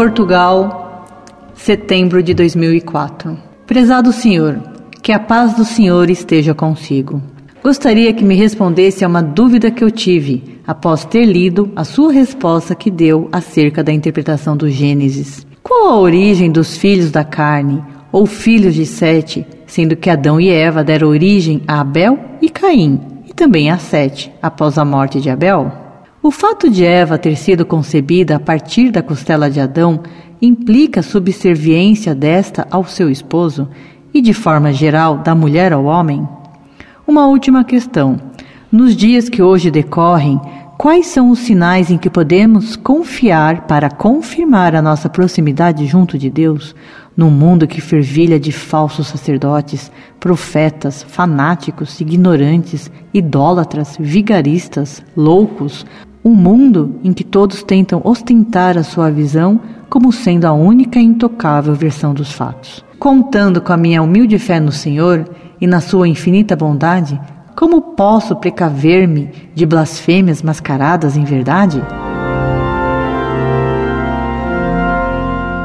Portugal, 0.00 1.04
setembro 1.52 2.22
de 2.22 2.32
2004. 2.32 3.36
Prezado 3.66 4.14
Senhor, 4.14 4.58
que 5.02 5.12
a 5.12 5.18
paz 5.18 5.52
do 5.52 5.62
Senhor 5.62 6.08
esteja 6.08 6.54
consigo. 6.54 7.20
Gostaria 7.62 8.10
que 8.14 8.24
me 8.24 8.34
respondesse 8.34 9.04
a 9.04 9.08
uma 9.08 9.22
dúvida 9.22 9.70
que 9.70 9.84
eu 9.84 9.90
tive 9.90 10.58
após 10.66 11.04
ter 11.04 11.26
lido 11.26 11.70
a 11.76 11.84
sua 11.84 12.10
resposta 12.14 12.74
que 12.74 12.90
deu 12.90 13.28
acerca 13.30 13.84
da 13.84 13.92
interpretação 13.92 14.56
do 14.56 14.70
Gênesis. 14.70 15.46
Qual 15.62 15.90
a 15.90 15.98
origem 15.98 16.50
dos 16.50 16.78
filhos 16.78 17.10
da 17.10 17.22
carne, 17.22 17.84
ou 18.10 18.24
filhos 18.24 18.74
de 18.74 18.86
Sete, 18.86 19.46
sendo 19.66 19.96
que 19.96 20.08
Adão 20.08 20.40
e 20.40 20.48
Eva 20.48 20.82
deram 20.82 21.08
origem 21.08 21.60
a 21.68 21.78
Abel 21.78 22.18
e 22.40 22.48
Caim, 22.48 22.98
e 23.28 23.34
também 23.34 23.70
a 23.70 23.76
Sete, 23.76 24.32
após 24.40 24.78
a 24.78 24.84
morte 24.86 25.20
de 25.20 25.28
Abel? 25.28 25.70
O 26.22 26.30
fato 26.30 26.68
de 26.68 26.84
Eva 26.84 27.16
ter 27.16 27.34
sido 27.34 27.64
concebida 27.64 28.36
a 28.36 28.38
partir 28.38 28.90
da 28.90 29.02
costela 29.02 29.48
de 29.48 29.58
Adão 29.58 30.02
implica 30.40 31.00
a 31.00 31.02
subserviência 31.02 32.14
desta 32.14 32.68
ao 32.70 32.84
seu 32.84 33.08
esposo 33.08 33.66
e, 34.12 34.20
de 34.20 34.34
forma 34.34 34.70
geral, 34.70 35.16
da 35.16 35.34
mulher 35.34 35.72
ao 35.72 35.86
homem? 35.86 36.28
Uma 37.08 37.26
última 37.26 37.64
questão. 37.64 38.20
Nos 38.70 38.94
dias 38.94 39.30
que 39.30 39.40
hoje 39.40 39.70
decorrem, 39.70 40.38
quais 40.76 41.06
são 41.06 41.30
os 41.30 41.38
sinais 41.38 41.90
em 41.90 41.96
que 41.96 42.10
podemos 42.10 42.76
confiar 42.76 43.62
para 43.66 43.90
confirmar 43.90 44.76
a 44.76 44.82
nossa 44.82 45.08
proximidade 45.08 45.86
junto 45.86 46.18
de 46.18 46.28
Deus, 46.28 46.74
num 47.16 47.30
mundo 47.30 47.66
que 47.66 47.80
fervilha 47.80 48.38
de 48.38 48.52
falsos 48.52 49.06
sacerdotes, 49.06 49.90
profetas, 50.20 51.02
fanáticos, 51.02 51.98
ignorantes, 51.98 52.90
idólatras, 53.14 53.96
vigaristas, 53.98 55.02
loucos, 55.16 55.86
um 56.24 56.34
mundo 56.34 56.96
em 57.02 57.12
que 57.12 57.24
todos 57.24 57.62
tentam 57.62 58.00
ostentar 58.04 58.76
a 58.76 58.82
sua 58.82 59.10
visão 59.10 59.60
como 59.88 60.12
sendo 60.12 60.44
a 60.44 60.52
única 60.52 60.98
e 60.98 61.04
intocável 61.04 61.74
versão 61.74 62.14
dos 62.14 62.32
fatos. 62.32 62.84
Contando 62.98 63.60
com 63.60 63.72
a 63.72 63.76
minha 63.76 64.02
humilde 64.02 64.38
fé 64.38 64.60
no 64.60 64.70
Senhor, 64.70 65.24
e 65.60 65.66
na 65.66 65.80
sua 65.80 66.08
infinita 66.08 66.56
bondade, 66.56 67.20
como 67.54 67.94
posso 67.94 68.34
precaver-me 68.36 69.30
de 69.54 69.66
blasfêmias 69.66 70.42
mascaradas 70.42 71.16
em 71.16 71.24
verdade? 71.24 71.82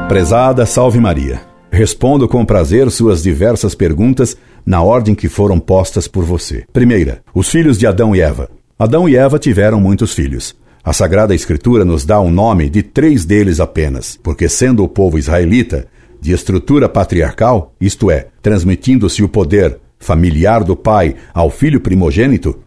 Prezada 0.08 0.66
Salve 0.66 1.00
Maria, 1.00 1.40
respondo 1.70 2.28
com 2.28 2.44
prazer 2.44 2.90
suas 2.90 3.22
diversas 3.22 3.74
perguntas 3.74 4.36
na 4.64 4.82
ordem 4.82 5.14
que 5.14 5.28
foram 5.28 5.58
postas 5.58 6.06
por 6.06 6.24
você. 6.24 6.64
Primeira, 6.72 7.22
os 7.34 7.48
filhos 7.48 7.78
de 7.78 7.86
Adão 7.86 8.14
e 8.14 8.20
Eva. 8.20 8.50
Adão 8.78 9.08
e 9.08 9.16
Eva 9.16 9.38
tiveram 9.38 9.80
muitos 9.80 10.12
filhos. 10.12 10.54
A 10.84 10.92
Sagrada 10.92 11.34
Escritura 11.34 11.82
nos 11.82 12.04
dá 12.04 12.20
o 12.20 12.26
um 12.26 12.30
nome 12.30 12.68
de 12.68 12.82
três 12.82 13.24
deles 13.24 13.58
apenas, 13.58 14.18
porque, 14.22 14.50
sendo 14.50 14.84
o 14.84 14.88
povo 14.88 15.18
israelita 15.18 15.86
de 16.20 16.32
estrutura 16.32 16.86
patriarcal, 16.86 17.72
isto 17.80 18.10
é, 18.10 18.26
transmitindo-se 18.42 19.22
o 19.22 19.30
poder 19.30 19.78
familiar 19.98 20.62
do 20.62 20.76
pai 20.76 21.16
ao 21.32 21.48
filho 21.48 21.80
primogênito, 21.80 22.58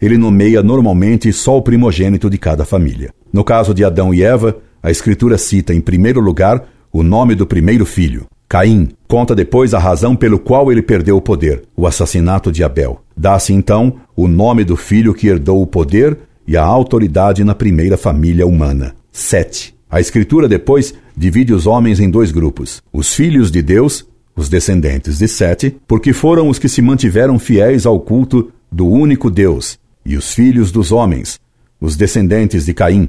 ele 0.00 0.16
nomeia 0.16 0.62
normalmente 0.62 1.30
só 1.34 1.58
o 1.58 1.62
primogênito 1.62 2.30
de 2.30 2.38
cada 2.38 2.64
família. 2.64 3.12
No 3.30 3.44
caso 3.44 3.74
de 3.74 3.84
Adão 3.84 4.14
e 4.14 4.22
Eva, 4.22 4.56
a 4.82 4.90
Escritura 4.90 5.36
cita 5.36 5.74
em 5.74 5.82
primeiro 5.82 6.18
lugar 6.18 6.64
o 6.90 7.02
nome 7.02 7.34
do 7.34 7.46
primeiro 7.46 7.84
filho. 7.84 8.26
Caim 8.48 8.88
conta 9.06 9.34
depois 9.34 9.74
a 9.74 9.78
razão 9.78 10.16
pelo 10.16 10.38
qual 10.38 10.72
ele 10.72 10.82
perdeu 10.82 11.16
o 11.16 11.22
poder, 11.22 11.64
o 11.76 11.86
assassinato 11.86 12.50
de 12.50 12.64
Abel. 12.64 13.02
Dá-se 13.16 13.52
então 13.52 13.96
o 14.16 14.26
nome 14.26 14.64
do 14.64 14.76
filho 14.76 15.12
que 15.12 15.28
herdou 15.28 15.60
o 15.60 15.66
poder 15.66 16.18
e 16.46 16.56
a 16.56 16.64
autoridade 16.64 17.44
na 17.44 17.54
primeira 17.54 17.96
família 17.96 18.46
humana. 18.46 18.94
Sete. 19.12 19.74
A 19.90 20.00
Escritura 20.00 20.48
depois 20.48 20.94
divide 21.16 21.52
os 21.52 21.66
homens 21.66 22.00
em 22.00 22.10
dois 22.10 22.30
grupos: 22.30 22.82
os 22.92 23.14
filhos 23.14 23.50
de 23.50 23.62
Deus 23.62 24.06
os 24.38 24.48
descendentes 24.48 25.18
de 25.18 25.26
Sete, 25.26 25.76
porque 25.84 26.12
foram 26.12 26.48
os 26.48 26.60
que 26.60 26.68
se 26.68 26.80
mantiveram 26.80 27.40
fiéis 27.40 27.84
ao 27.84 27.98
culto 27.98 28.52
do 28.70 28.86
único 28.86 29.28
Deus, 29.32 29.80
e 30.06 30.16
os 30.16 30.32
filhos 30.32 30.70
dos 30.70 30.92
homens, 30.92 31.40
os 31.80 31.96
descendentes 31.96 32.64
de 32.64 32.72
Caim, 32.72 33.08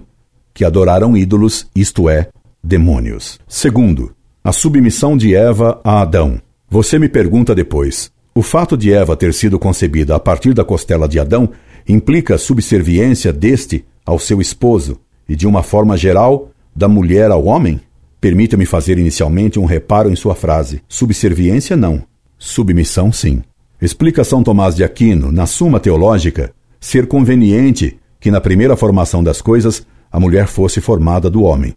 que 0.56 0.66
adoraram 0.66 1.16
ídolos, 1.16 1.68
isto 1.76 2.10
é, 2.10 2.30
demônios. 2.64 3.40
Segundo, 3.48 4.12
a 4.50 4.52
submissão 4.52 5.16
de 5.16 5.36
Eva 5.36 5.80
a 5.84 6.02
Adão. 6.02 6.42
Você 6.68 6.98
me 6.98 7.08
pergunta 7.08 7.54
depois: 7.54 8.12
o 8.34 8.42
fato 8.42 8.76
de 8.76 8.92
Eva 8.92 9.16
ter 9.16 9.32
sido 9.32 9.60
concebida 9.60 10.16
a 10.16 10.20
partir 10.20 10.56
da 10.56 10.66
costela 10.66 11.08
de 11.08 11.20
Adão 11.20 11.52
implica 11.88 12.34
a 12.34 12.38
subserviência 12.40 13.32
deste 13.32 13.86
ao 14.04 14.18
seu 14.18 14.42
esposo 14.42 15.00
e, 15.28 15.36
de 15.36 15.46
uma 15.46 15.62
forma 15.62 15.96
geral, 15.96 16.50
da 16.76 16.88
mulher 16.88 17.30
ao 17.30 17.46
homem? 17.46 17.80
Permita-me 18.20 18.66
fazer 18.66 18.98
inicialmente 18.98 19.60
um 19.60 19.66
reparo 19.66 20.10
em 20.10 20.16
sua 20.16 20.34
frase. 20.34 20.82
Subserviência, 20.90 21.78
não. 21.78 22.02
Submissão, 22.40 23.12
sim. 23.12 23.44
Explica 23.80 24.24
São 24.24 24.42
Tomás 24.42 24.74
de 24.76 24.84
Aquino, 24.84 25.32
na 25.32 25.46
Suma 25.46 25.80
Teológica, 25.80 26.52
ser 26.80 27.06
conveniente 27.06 28.00
que 28.20 28.32
na 28.32 28.42
primeira 28.42 28.76
formação 28.76 29.24
das 29.24 29.44
coisas 29.44 29.86
a 30.12 30.20
mulher 30.20 30.48
fosse 30.48 30.82
formada 30.82 31.30
do 31.30 31.44
homem. 31.44 31.76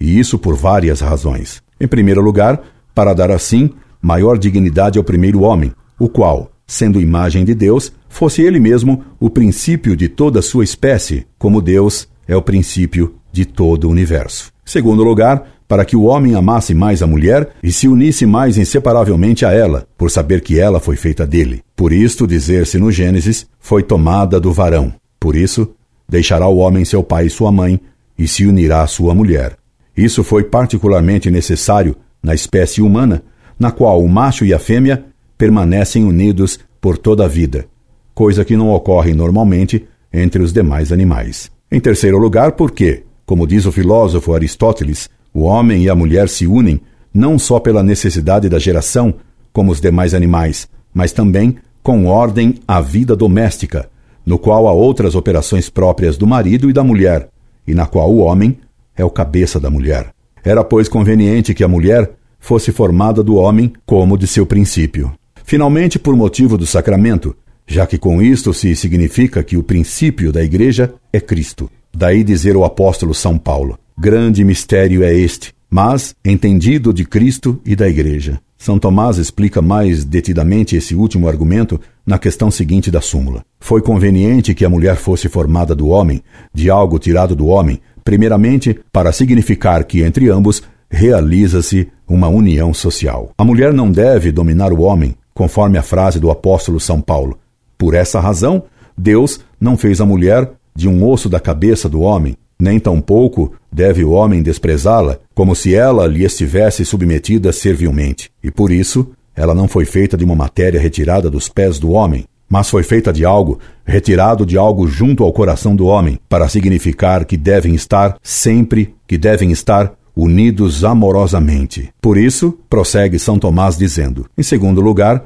E 0.00 0.18
isso 0.18 0.38
por 0.38 0.56
várias 0.56 1.02
razões. 1.02 1.62
Em 1.84 1.86
primeiro 1.86 2.22
lugar, 2.22 2.62
para 2.94 3.12
dar 3.12 3.30
assim 3.30 3.68
maior 4.00 4.38
dignidade 4.38 4.96
ao 4.96 5.04
primeiro 5.04 5.42
homem, 5.42 5.70
o 5.98 6.08
qual, 6.08 6.50
sendo 6.66 6.98
imagem 6.98 7.44
de 7.44 7.54
Deus, 7.54 7.92
fosse 8.08 8.40
ele 8.40 8.58
mesmo 8.58 9.04
o 9.20 9.28
princípio 9.28 9.94
de 9.94 10.08
toda 10.08 10.40
sua 10.40 10.64
espécie, 10.64 11.26
como 11.38 11.60
Deus 11.60 12.08
é 12.26 12.34
o 12.34 12.40
princípio 12.40 13.16
de 13.30 13.44
todo 13.44 13.84
o 13.84 13.90
universo. 13.90 14.50
Segundo 14.64 15.04
lugar, 15.04 15.46
para 15.68 15.84
que 15.84 15.94
o 15.94 16.04
homem 16.04 16.34
amasse 16.34 16.72
mais 16.72 17.02
a 17.02 17.06
mulher 17.06 17.50
e 17.62 17.70
se 17.70 17.86
unisse 17.86 18.24
mais 18.24 18.56
inseparavelmente 18.56 19.44
a 19.44 19.52
ela, 19.52 19.86
por 19.98 20.10
saber 20.10 20.40
que 20.40 20.58
ela 20.58 20.80
foi 20.80 20.96
feita 20.96 21.26
dele. 21.26 21.60
Por 21.76 21.92
isto, 21.92 22.26
dizer-se 22.26 22.78
no 22.78 22.90
Gênesis, 22.90 23.46
foi 23.60 23.82
tomada 23.82 24.40
do 24.40 24.54
varão. 24.54 24.90
Por 25.20 25.36
isso, 25.36 25.74
deixará 26.08 26.48
o 26.48 26.56
homem 26.56 26.82
seu 26.82 27.02
pai 27.02 27.26
e 27.26 27.30
sua 27.30 27.52
mãe 27.52 27.78
e 28.18 28.26
se 28.26 28.46
unirá 28.46 28.80
à 28.80 28.86
sua 28.86 29.14
mulher. 29.14 29.58
Isso 29.96 30.24
foi 30.24 30.44
particularmente 30.44 31.30
necessário 31.30 31.96
na 32.22 32.34
espécie 32.34 32.82
humana, 32.82 33.22
na 33.58 33.70
qual 33.70 34.02
o 34.02 34.08
macho 34.08 34.44
e 34.44 34.52
a 34.52 34.58
fêmea 34.58 35.04
permanecem 35.38 36.04
unidos 36.04 36.58
por 36.80 36.98
toda 36.98 37.24
a 37.24 37.28
vida, 37.28 37.66
coisa 38.14 38.44
que 38.44 38.56
não 38.56 38.70
ocorre 38.70 39.14
normalmente 39.14 39.86
entre 40.12 40.42
os 40.42 40.52
demais 40.52 40.92
animais. 40.92 41.50
Em 41.70 41.80
terceiro 41.80 42.18
lugar, 42.18 42.52
porque, 42.52 43.04
como 43.26 43.46
diz 43.46 43.66
o 43.66 43.72
filósofo 43.72 44.34
Aristóteles, 44.34 45.08
o 45.32 45.42
homem 45.42 45.84
e 45.84 45.90
a 45.90 45.94
mulher 45.94 46.28
se 46.28 46.46
unem 46.46 46.80
não 47.12 47.38
só 47.38 47.60
pela 47.60 47.82
necessidade 47.82 48.48
da 48.48 48.58
geração, 48.58 49.14
como 49.52 49.70
os 49.70 49.80
demais 49.80 50.14
animais, 50.14 50.68
mas 50.92 51.12
também 51.12 51.56
com 51.82 52.06
ordem 52.06 52.54
à 52.66 52.80
vida 52.80 53.14
doméstica, 53.14 53.88
no 54.24 54.38
qual 54.38 54.66
há 54.66 54.72
outras 54.72 55.14
operações 55.14 55.68
próprias 55.68 56.16
do 56.16 56.26
marido 56.26 56.70
e 56.70 56.72
da 56.72 56.82
mulher, 56.82 57.28
e 57.66 57.74
na 57.74 57.86
qual 57.86 58.10
o 58.10 58.18
homem 58.18 58.58
é 58.96 59.04
o 59.04 59.10
cabeça 59.10 59.58
da 59.58 59.70
mulher. 59.70 60.10
Era, 60.44 60.62
pois, 60.62 60.88
conveniente 60.88 61.54
que 61.54 61.64
a 61.64 61.68
mulher 61.68 62.12
fosse 62.38 62.70
formada 62.70 63.22
do 63.22 63.36
homem 63.36 63.72
como 63.86 64.18
de 64.18 64.26
seu 64.26 64.44
princípio. 64.44 65.12
Finalmente, 65.44 65.98
por 65.98 66.14
motivo 66.16 66.58
do 66.58 66.66
sacramento, 66.66 67.34
já 67.66 67.86
que 67.86 67.98
com 67.98 68.20
isto 68.20 68.52
se 68.52 68.76
significa 68.76 69.42
que 69.42 69.56
o 69.56 69.62
princípio 69.62 70.30
da 70.30 70.42
Igreja 70.42 70.94
é 71.12 71.20
Cristo. 71.20 71.70
Daí 71.94 72.22
dizer 72.22 72.56
o 72.56 72.64
apóstolo 72.64 73.14
São 73.14 73.38
Paulo: 73.38 73.78
Grande 73.96 74.44
mistério 74.44 75.02
é 75.02 75.14
este, 75.14 75.54
mas 75.70 76.14
entendido 76.24 76.92
de 76.92 77.04
Cristo 77.04 77.60
e 77.64 77.74
da 77.74 77.88
Igreja. 77.88 78.40
São 78.56 78.78
Tomás 78.78 79.18
explica 79.18 79.60
mais 79.60 80.04
detidamente 80.04 80.74
esse 80.74 80.94
último 80.94 81.28
argumento 81.28 81.78
na 82.06 82.18
questão 82.18 82.50
seguinte 82.50 82.90
da 82.90 83.00
súmula. 83.00 83.44
Foi 83.60 83.82
conveniente 83.82 84.54
que 84.54 84.64
a 84.64 84.70
mulher 84.70 84.96
fosse 84.96 85.28
formada 85.28 85.74
do 85.74 85.88
homem, 85.88 86.22
de 86.52 86.70
algo 86.70 86.98
tirado 86.98 87.36
do 87.36 87.46
homem, 87.46 87.80
primeiramente 88.04 88.78
para 88.92 89.12
significar 89.12 89.84
que 89.84 90.02
entre 90.02 90.28
ambos 90.28 90.62
realiza-se 90.90 91.88
uma 92.06 92.28
união 92.28 92.72
social. 92.74 93.30
A 93.36 93.44
mulher 93.44 93.72
não 93.72 93.90
deve 93.90 94.30
dominar 94.30 94.72
o 94.72 94.82
homem, 94.82 95.16
conforme 95.32 95.78
a 95.78 95.82
frase 95.82 96.20
do 96.20 96.30
apóstolo 96.30 96.78
São 96.78 97.00
Paulo. 97.00 97.38
Por 97.76 97.94
essa 97.94 98.20
razão, 98.20 98.64
Deus 98.96 99.40
não 99.60 99.76
fez 99.76 100.00
a 100.00 100.06
mulher 100.06 100.50
de 100.74 100.88
um 100.88 101.04
osso 101.08 101.28
da 101.28 101.40
cabeça 101.40 101.88
do 101.88 102.00
homem, 102.00 102.36
nem 102.60 102.78
tampouco 102.78 103.52
deve 103.72 104.04
o 104.04 104.10
homem 104.10 104.42
desprezá-la, 104.42 105.18
como 105.34 105.54
se 105.54 105.74
ela 105.74 106.06
lhe 106.06 106.24
estivesse 106.24 106.84
submetida 106.84 107.52
servilmente. 107.52 108.30
E 108.42 108.50
por 108.50 108.70
isso, 108.70 109.10
ela 109.34 109.54
não 109.54 109.66
foi 109.66 109.84
feita 109.84 110.16
de 110.16 110.24
uma 110.24 110.36
matéria 110.36 110.80
retirada 110.80 111.28
dos 111.28 111.48
pés 111.48 111.78
do 111.78 111.90
homem, 111.90 112.24
mas 112.48 112.70
foi 112.70 112.82
feita 112.82 113.12
de 113.12 113.24
algo 113.24 113.58
retirado 113.84 114.46
de 114.46 114.56
algo 114.56 114.86
junto 114.86 115.24
ao 115.24 115.32
coração 115.32 115.76
do 115.76 115.86
homem, 115.86 116.18
para 116.28 116.48
significar 116.48 117.24
que 117.24 117.36
devem 117.36 117.74
estar 117.74 118.16
sempre, 118.22 118.94
que 119.06 119.18
devem 119.18 119.50
estar 119.50 119.92
unidos 120.16 120.84
amorosamente. 120.84 121.90
Por 122.00 122.16
isso, 122.16 122.58
prossegue 122.68 123.18
São 123.18 123.38
Tomás 123.38 123.76
dizendo: 123.76 124.26
em 124.36 124.42
segundo 124.42 124.80
lugar, 124.80 125.24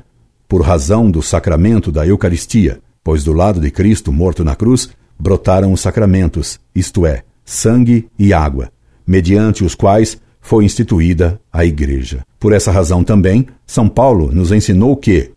por 0.49 0.63
razão 0.63 1.11
do 1.11 1.23
sacramento 1.23 1.93
da 1.93 2.07
Eucaristia, 2.07 2.81
pois 3.05 3.23
do 3.23 3.33
lado 3.33 3.61
de 3.61 3.71
Cristo 3.71 4.13
morto 4.13 4.45
na 4.45 4.57
cruz 4.57 4.89
brotaram 5.19 5.73
os 5.73 5.81
sacramentos, 5.81 6.61
isto 6.75 7.05
é, 7.05 7.23
sangue 7.45 8.09
e 8.19 8.33
água, 8.33 8.71
mediante 9.07 9.65
os 9.65 9.75
quais 9.75 10.19
foi 10.41 10.65
instituída 10.65 11.41
a 11.53 11.65
Igreja. 11.65 12.25
Por 12.39 12.53
essa 12.53 12.71
razão 12.71 13.03
também, 13.03 13.47
São 13.67 13.89
Paulo 13.89 14.31
nos 14.33 14.53
ensinou 14.53 14.97
que, 14.97 15.33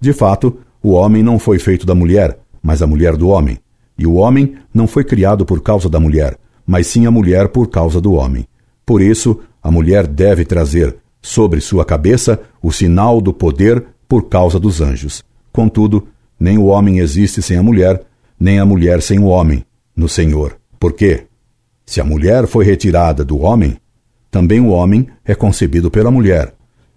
de 0.00 0.12
fato, 0.12 0.58
o 0.82 0.92
homem 0.92 1.22
não 1.22 1.38
foi 1.38 1.58
feito 1.58 1.86
da 1.86 1.94
mulher, 1.94 2.38
mas 2.62 2.82
a 2.82 2.86
mulher 2.86 3.16
do 3.16 3.28
homem. 3.28 3.58
E 3.98 4.06
o 4.06 4.14
homem 4.14 4.56
não 4.72 4.86
foi 4.86 5.04
criado 5.04 5.44
por 5.44 5.62
causa 5.62 5.88
da 5.88 5.98
mulher, 5.98 6.36
mas 6.66 6.86
sim 6.86 7.06
a 7.06 7.10
mulher 7.10 7.48
por 7.48 7.68
causa 7.68 8.00
do 8.00 8.12
homem. 8.12 8.46
Por 8.84 9.00
isso, 9.00 9.40
a 9.62 9.70
mulher 9.70 10.06
deve 10.06 10.44
trazer 10.44 10.96
sobre 11.22 11.60
sua 11.60 11.84
cabeça 11.84 12.40
o 12.62 12.70
sinal 12.72 13.20
do 13.20 13.32
poder 13.32 13.84
por 14.08 14.28
causa 14.28 14.60
dos 14.60 14.80
anjos. 14.80 15.24
Contudo, 15.52 16.06
nem 16.38 16.58
o 16.58 16.66
homem 16.66 16.98
existe 16.98 17.40
sem 17.42 17.56
a 17.56 17.62
mulher, 17.62 18.02
nem 18.38 18.58
a 18.58 18.66
mulher 18.66 19.02
sem 19.02 19.18
o 19.18 19.24
homem, 19.24 19.64
no 19.96 20.08
Senhor. 20.08 20.56
Por 20.78 20.92
quê? 20.92 21.24
Se 21.84 22.00
a 22.00 22.04
mulher 22.04 22.46
foi 22.46 22.64
retirada 22.64 23.24
do 23.24 23.38
homem, 23.38 23.76
também 24.30 24.60
o 24.60 24.68
homem 24.68 25.08
é 25.24 25.34
concebido 25.34 25.90
pela 25.90 26.10
mulher, 26.10 26.52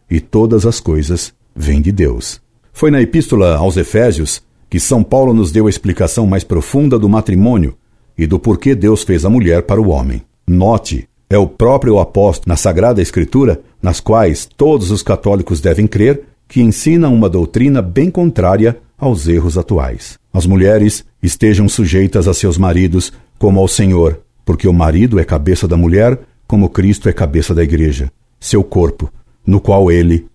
e 0.10 0.20
todas 0.20 0.66
as 0.66 0.80
coisas 0.80 1.34
vêm 1.56 1.82
de 1.82 1.92
Deus. 1.92 2.42
Foi 2.72 2.92
na 2.92 3.02
Epístola 3.02 3.56
aos 3.56 3.78
Efésios 3.78 4.42
que 4.70 4.80
São 4.80 5.04
Paulo 5.04 5.34
nos 5.34 5.52
deu 5.52 5.68
a 5.68 5.70
explicação 5.70 6.28
mais 6.28 6.44
profunda 6.44 7.00
do 7.00 7.10
matrimônio 7.10 7.76
e 8.18 8.28
do 8.28 8.40
porquê 8.40 8.76
Deus 8.76 9.04
fez 9.04 9.26
a 9.26 9.30
mulher 9.30 9.64
para 9.64 9.82
o 9.82 9.90
homem. 9.90 10.22
Note 10.48 11.08
é 11.30 11.38
o 11.38 11.48
próprio 11.48 12.00
apóstolo 12.00 12.50
na 12.50 12.56
Sagrada 12.56 13.02
Escritura, 13.02 13.62
nas 13.82 14.00
quais 14.00 14.48
todos 14.58 14.92
os 14.92 15.02
católicos 15.02 15.62
devem 15.62 15.88
crer, 15.88 16.24
que 16.48 16.62
ensina 16.62 17.08
uma 17.08 17.30
doutrina 17.30 17.82
bem 17.82 18.10
contrária 18.10 18.78
aos 18.98 19.28
erros 19.28 19.58
atuais. 19.58 20.20
As 20.34 20.46
mulheres 20.46 21.06
estejam 21.22 21.70
sujeitas 21.70 22.28
a 22.28 22.34
seus 22.34 22.58
maridos 22.58 23.14
como 23.38 23.60
ao 23.60 23.68
Senhor, 23.68 24.22
porque 24.44 24.68
o 24.68 24.74
marido 24.74 25.20
é 25.20 25.24
cabeça 25.24 25.68
da 25.68 25.78
mulher, 25.78 26.20
como 26.48 26.70
Cristo 26.70 27.08
é 27.08 27.14
cabeça 27.14 27.54
da 27.54 27.64
igreja, 27.64 28.12
seu 28.40 28.64
corpo, 28.64 29.12
no 29.46 29.62
qual 29.62 29.92
ele 29.92 30.26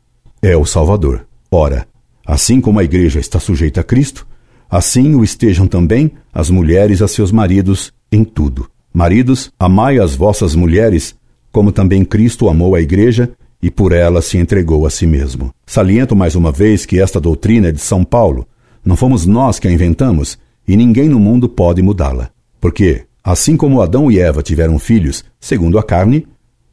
é 0.41 0.57
o 0.57 0.65
Salvador. 0.65 1.27
Ora, 1.51 1.87
assim 2.27 2.61
como 2.61 2.79
a 2.79 2.85
igreja 2.85 3.21
está 3.21 3.39
sujeita 3.39 3.81
a 3.81 3.85
Cristo, 3.85 4.27
assim 4.71 5.15
o 5.15 5.25
estejam 5.25 5.67
também 5.67 6.13
as 6.33 6.51
mulheres 6.51 7.03
a 7.03 7.09
seus 7.09 7.31
maridos 7.31 7.93
em 8.11 8.25
tudo. 8.25 8.69
Maridos, 8.93 9.51
amai 9.59 9.99
as 9.99 10.15
vossas 10.15 10.55
mulheres, 10.55 11.17
como 11.51 11.73
também 11.73 12.05
Cristo 12.05 12.49
amou 12.49 12.77
a 12.77 12.81
Igreja 12.81 13.33
e 13.61 13.69
por 13.69 13.91
ela 13.91 14.23
se 14.23 14.39
entregou 14.39 14.87
a 14.87 14.91
si 14.91 15.05
mesmo. 15.05 15.53
Saliento 15.67 16.15
mais 16.15 16.37
uma 16.37 16.53
vez 16.53 16.87
que 16.87 17.01
esta 17.01 17.21
doutrina 17.21 17.69
é 17.69 17.73
de 17.73 17.81
São 17.81 18.05
Paulo. 18.05 18.47
Não 18.85 18.95
fomos 18.95 19.27
nós 19.27 19.59
que 19.59 19.67
a 19.67 19.73
inventamos 19.73 20.39
e 20.67 20.77
ninguém 20.77 21.09
no 21.09 21.19
mundo 21.19 21.49
pode 21.49 21.83
mudá-la. 21.83 22.31
Porque, 22.61 23.05
assim 23.23 23.57
como 23.57 23.83
Adão 23.83 24.13
e 24.13 24.21
Eva 24.21 24.45
tiveram 24.45 24.79
filhos 24.79 25.25
segundo 25.41 25.77
a 25.77 25.83
carne, 25.83 26.27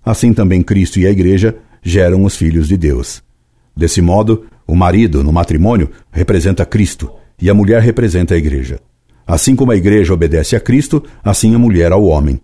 assim 0.05 0.31
também 0.31 0.61
Cristo 0.61 0.99
e 0.99 1.07
a 1.07 1.09
Igreja 1.09 1.55
geram 1.81 2.23
os 2.23 2.35
filhos 2.35 2.67
de 2.67 2.77
Deus. 2.77 3.23
Desse 3.75 3.99
modo, 3.99 4.45
o 4.71 4.75
marido, 4.75 5.21
no 5.21 5.33
matrimônio, 5.33 5.89
representa 6.13 6.65
Cristo 6.65 7.11
e 7.41 7.49
a 7.49 7.53
mulher 7.53 7.81
representa 7.81 8.35
a 8.35 8.37
Igreja. 8.37 8.79
Assim 9.27 9.53
como 9.53 9.73
a 9.73 9.75
igreja 9.75 10.13
obedece 10.13 10.55
a 10.55 10.61
Cristo, 10.61 11.03
assim 11.21 11.53
a 11.53 11.59
mulher 11.59 11.91
ao 11.91 12.05
homem. 12.05 12.39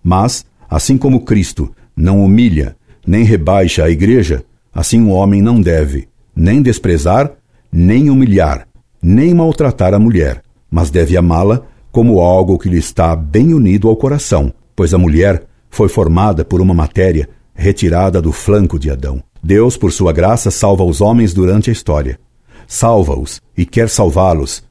Mas, 0.00 0.46
assim 0.70 0.96
como 0.96 1.24
Cristo 1.24 1.74
não 1.96 2.24
humilha 2.24 2.76
nem 3.04 3.24
rebaixa 3.24 3.82
a 3.82 3.90
igreja, 3.90 4.44
assim 4.72 5.02
o 5.02 5.08
homem 5.08 5.42
não 5.42 5.60
deve 5.60 6.06
nem 6.36 6.62
desprezar, 6.62 7.32
nem 7.72 8.10
humilhar, 8.10 8.68
nem 9.02 9.34
maltratar 9.34 9.92
a 9.92 9.98
mulher, 9.98 10.40
mas 10.70 10.88
deve 10.88 11.16
amá-la 11.16 11.62
como 11.90 12.20
algo 12.20 12.60
que 12.60 12.68
lhe 12.68 12.78
está 12.78 13.16
bem 13.16 13.52
unido 13.52 13.88
ao 13.88 13.96
coração, 13.96 14.52
pois 14.76 14.94
a 14.94 14.98
mulher 14.98 15.46
foi 15.68 15.88
formada 15.88 16.44
por 16.44 16.60
uma 16.60 16.74
matéria 16.74 17.28
retirada 17.52 18.22
do 18.22 18.30
flanco 18.30 18.78
de 18.78 18.88
Adão. 18.88 19.20
Deus, 19.42 19.76
por 19.76 19.90
sua 19.90 20.12
graça, 20.12 20.50
salva 20.50 20.84
os 20.84 21.00
homens 21.00 21.34
durante 21.34 21.68
a 21.68 21.72
história. 21.72 22.20
Salva-os 22.66 23.40
e 23.56 23.66
quer 23.66 23.88
salvá-los 23.88 24.62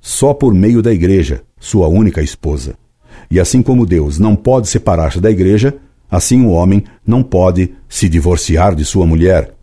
só 0.00 0.32
por 0.32 0.54
meio 0.54 0.82
da 0.82 0.92
igreja, 0.92 1.42
sua 1.58 1.88
única 1.88 2.22
esposa. 2.22 2.74
E 3.30 3.38
assim 3.38 3.62
como 3.62 3.86
Deus 3.86 4.18
não 4.18 4.34
pode 4.34 4.68
separar-se 4.68 5.20
da 5.20 5.30
igreja, 5.30 5.74
assim 6.10 6.44
o 6.44 6.50
homem 6.50 6.84
não 7.06 7.22
pode 7.22 7.74
se 7.88 8.08
divorciar 8.08 8.74
de 8.74 8.84
sua 8.84 9.06
mulher. 9.06 9.54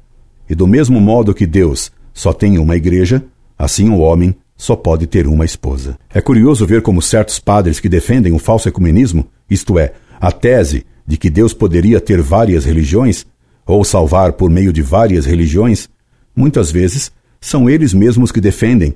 E 0.49 0.55
do 0.55 0.67
mesmo 0.67 0.99
modo 0.99 1.33
que 1.33 1.45
Deus 1.45 1.91
só 2.13 2.33
tem 2.33 2.57
uma 2.57 2.75
igreja, 2.75 3.23
assim 3.57 3.89
o 3.89 3.99
homem 3.99 4.35
só 4.55 4.75
pode 4.75 5.07
ter 5.07 5.25
uma 5.27 5.45
esposa. 5.45 5.97
É 6.13 6.21
curioso 6.21 6.67
ver 6.67 6.81
como 6.81 7.01
certos 7.01 7.39
padres 7.39 7.79
que 7.79 7.89
defendem 7.89 8.31
o 8.31 8.39
falso 8.39 8.69
ecumenismo, 8.69 9.25
isto 9.49 9.79
é, 9.79 9.93
a 10.19 10.31
tese 10.31 10.85
de 11.05 11.17
que 11.17 11.29
Deus 11.29 11.53
poderia 11.53 11.99
ter 11.99 12.21
várias 12.21 12.65
religiões, 12.65 13.25
ou 13.71 13.85
salvar 13.85 14.33
por 14.33 14.49
meio 14.49 14.73
de 14.73 14.81
várias 14.81 15.25
religiões, 15.25 15.87
muitas 16.35 16.69
vezes 16.69 17.11
são 17.39 17.69
eles 17.69 17.93
mesmos 17.93 18.31
que 18.31 18.41
defendem 18.41 18.95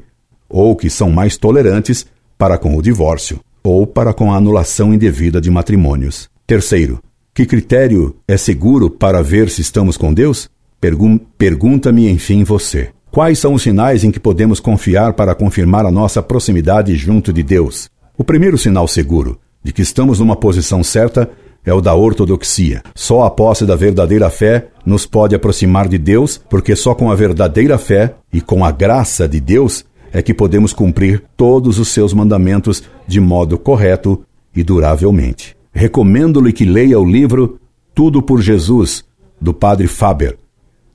ou 0.49 0.75
que 0.75 0.89
são 0.89 1.09
mais 1.09 1.37
tolerantes 1.37 2.05
para 2.37 2.57
com 2.57 2.75
o 2.75 2.81
divórcio 2.81 3.39
ou 3.63 3.87
para 3.87 4.13
com 4.13 4.31
a 4.31 4.35
anulação 4.35 4.93
indevida 4.93 5.39
de 5.39 5.49
matrimônios. 5.49 6.29
Terceiro, 6.45 7.01
que 7.33 7.45
critério 7.45 8.17
é 8.27 8.37
seguro 8.37 8.89
para 8.89 9.23
ver 9.23 9.49
se 9.49 9.61
estamos 9.61 9.97
com 9.97 10.13
Deus? 10.13 10.49
Pergun 10.79 11.17
Pergunta-me, 11.17 12.09
enfim, 12.09 12.43
você. 12.43 12.89
Quais 13.09 13.39
são 13.39 13.53
os 13.53 13.63
sinais 13.63 14.03
em 14.03 14.11
que 14.11 14.19
podemos 14.19 14.59
confiar 14.59 15.13
para 15.13 15.33
confirmar 15.33 15.85
a 15.85 15.91
nossa 15.91 16.21
proximidade 16.21 16.95
junto 16.95 17.31
de 17.31 17.41
Deus? 17.41 17.89
O 18.17 18.23
primeiro 18.23 18.57
sinal 18.57 18.87
seguro 18.87 19.39
de 19.63 19.71
que 19.71 19.81
estamos 19.81 20.19
numa 20.19 20.35
posição 20.35 20.83
certa 20.83 21.29
é 21.65 21.73
o 21.73 21.81
da 21.81 21.95
ortodoxia. 21.95 22.83
Só 22.93 23.23
a 23.23 23.31
posse 23.31 23.65
da 23.65 23.75
verdadeira 23.75 24.29
fé 24.29 24.67
nos 24.85 25.05
pode 25.05 25.35
aproximar 25.35 25.87
de 25.87 25.97
Deus, 25.97 26.39
porque 26.49 26.75
só 26.75 26.93
com 26.93 27.09
a 27.09 27.15
verdadeira 27.15 27.77
fé 27.77 28.15
e 28.31 28.39
com 28.39 28.63
a 28.63 28.71
graça 28.71 29.27
de 29.27 29.39
Deus 29.39 29.83
é 30.13 30.21
que 30.21 30.33
podemos 30.33 30.71
cumprir 30.71 31.23
todos 31.35 31.79
os 31.79 31.89
seus 31.89 32.13
mandamentos 32.13 32.83
de 33.07 33.19
modo 33.19 33.57
correto 33.57 34.23
e 34.55 34.63
duravelmente. 34.63 35.57
Recomendo-lhe 35.73 36.53
que 36.53 36.63
leia 36.63 36.99
o 36.99 37.05
livro 37.05 37.59
Tudo 37.93 38.21
por 38.21 38.41
Jesus, 38.41 39.03
do 39.41 39.53
padre 39.53 39.87
Faber, 39.87 40.37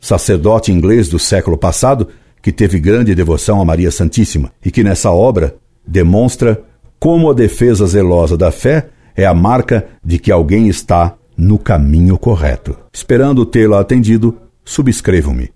sacerdote 0.00 0.72
inglês 0.72 1.08
do 1.08 1.18
século 1.18 1.58
passado 1.58 2.08
que 2.42 2.50
teve 2.50 2.80
grande 2.80 3.14
devoção 3.14 3.60
a 3.60 3.64
Maria 3.64 3.90
Santíssima 3.90 4.50
e 4.64 4.70
que 4.70 4.82
nessa 4.82 5.10
obra 5.10 5.56
demonstra 5.86 6.62
como 6.98 7.30
a 7.30 7.34
defesa 7.34 7.86
zelosa 7.86 8.36
da 8.36 8.50
fé 8.50 8.88
é 9.16 9.26
a 9.26 9.34
marca 9.34 9.88
de 10.04 10.18
que 10.18 10.30
alguém 10.32 10.68
está 10.68 11.16
no 11.36 11.58
caminho 11.58 12.18
correto. 12.18 12.76
Esperando 12.92 13.46
tê-la 13.46 13.80
atendido, 13.80 14.36
subscrevam-me. 14.64 15.50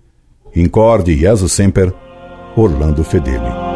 Incorde 0.55 1.15
Jesus 1.15 1.51
Semper 1.51 1.93
Orlando 2.55 3.03
Fedeli. 3.03 3.74